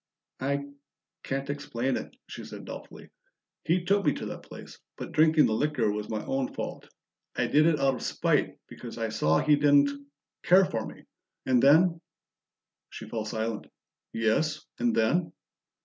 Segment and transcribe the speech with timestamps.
[0.39, 0.63] "I
[1.21, 3.11] can't explain it," she said doubtfully.
[3.63, 6.89] "He took me to that place, but drinking the liquor was my own fault.
[7.35, 9.91] I did it out of spite because I saw he didn't
[10.41, 11.03] care for me.
[11.45, 12.01] And then"
[12.89, 13.67] She fell silent.
[14.11, 14.65] "Yes?
[14.79, 15.33] And then?"